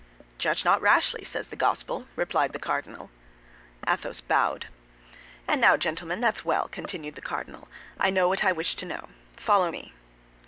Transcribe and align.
"'Judge 0.39 0.65
not 0.65 0.81
rashly', 0.81 1.23
says 1.23 1.49
the 1.49 1.55
Gospel," 1.55 2.07
replied 2.15 2.53
the 2.53 2.57
cardinal. 2.59 3.11
Athos 3.87 4.19
bowed. 4.19 4.65
"And 5.47 5.61
now, 5.61 5.77
gentlemen, 5.77 6.19
that's 6.19 6.43
well," 6.43 6.67
continued 6.69 7.13
the 7.13 7.21
cardinal. 7.21 7.67
"I 7.99 8.09
know 8.09 8.27
what 8.27 8.43
I 8.43 8.51
wish 8.51 8.73
to 8.77 8.85
know; 8.87 9.09
follow 9.35 9.69
me." 9.69 9.93